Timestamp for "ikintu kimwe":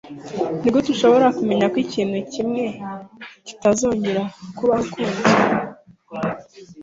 1.85-2.63